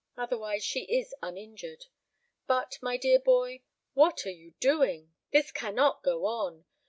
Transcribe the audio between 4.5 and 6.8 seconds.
doing? This cannot go on.